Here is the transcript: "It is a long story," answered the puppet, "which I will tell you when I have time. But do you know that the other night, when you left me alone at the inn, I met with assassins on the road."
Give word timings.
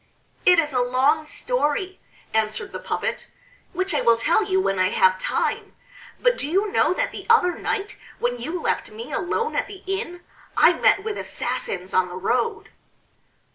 "It 0.47 0.57
is 0.57 0.73
a 0.73 0.81
long 0.81 1.27
story," 1.27 1.99
answered 2.33 2.71
the 2.71 2.79
puppet, 2.79 3.27
"which 3.71 3.93
I 3.93 4.01
will 4.01 4.17
tell 4.17 4.43
you 4.43 4.59
when 4.59 4.79
I 4.79 4.89
have 4.89 5.19
time. 5.19 5.75
But 6.19 6.39
do 6.39 6.47
you 6.47 6.71
know 6.71 6.91
that 6.95 7.11
the 7.11 7.27
other 7.29 7.59
night, 7.59 7.97
when 8.17 8.39
you 8.39 8.59
left 8.59 8.89
me 8.89 9.11
alone 9.11 9.55
at 9.55 9.67
the 9.67 9.83
inn, 9.85 10.21
I 10.57 10.73
met 10.73 11.03
with 11.03 11.19
assassins 11.19 11.93
on 11.93 12.07
the 12.07 12.15
road." 12.17 12.69